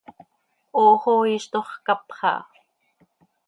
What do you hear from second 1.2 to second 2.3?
iiztox caapxa